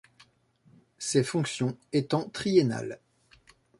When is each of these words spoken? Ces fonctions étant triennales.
Ces 0.97 1.23
fonctions 1.23 1.77
étant 1.93 2.27
triennales. 2.29 2.99